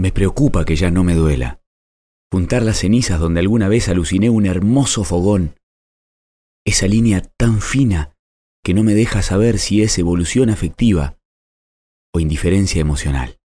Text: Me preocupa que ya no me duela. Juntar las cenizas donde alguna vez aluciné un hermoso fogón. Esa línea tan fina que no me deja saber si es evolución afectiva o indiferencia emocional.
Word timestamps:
Me 0.00 0.12
preocupa 0.12 0.64
que 0.64 0.76
ya 0.76 0.90
no 0.90 1.04
me 1.04 1.14
duela. 1.14 1.60
Juntar 2.32 2.62
las 2.62 2.78
cenizas 2.78 3.20
donde 3.20 3.40
alguna 3.40 3.68
vez 3.68 3.90
aluciné 3.90 4.30
un 4.30 4.46
hermoso 4.46 5.04
fogón. 5.04 5.56
Esa 6.64 6.86
línea 6.86 7.20
tan 7.20 7.60
fina 7.60 8.16
que 8.64 8.72
no 8.72 8.82
me 8.82 8.94
deja 8.94 9.20
saber 9.20 9.58
si 9.58 9.82
es 9.82 9.98
evolución 9.98 10.48
afectiva 10.48 11.18
o 12.14 12.18
indiferencia 12.18 12.80
emocional. 12.80 13.39